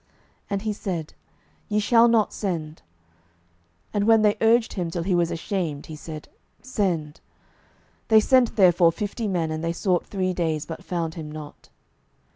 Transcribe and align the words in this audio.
And 0.49 0.63
he 0.63 0.73
said, 0.73 1.13
Ye 1.69 1.79
shall 1.79 2.07
not 2.07 2.33
send. 2.33 2.77
12:002:017 2.77 2.81
And 3.93 4.07
when 4.07 4.21
they 4.23 4.35
urged 4.41 4.73
him 4.73 4.89
till 4.89 5.03
he 5.03 5.13
was 5.13 5.29
ashamed, 5.29 5.85
he 5.85 5.95
said, 5.95 6.27
Send. 6.63 7.21
They 8.07 8.19
sent 8.19 8.55
therefore 8.55 8.91
fifty 8.91 9.27
men; 9.27 9.51
and 9.51 9.63
they 9.63 9.73
sought 9.73 10.07
three 10.07 10.33
days, 10.33 10.65
but 10.65 10.83
found 10.83 11.13
him 11.13 11.31
not. 11.31 11.69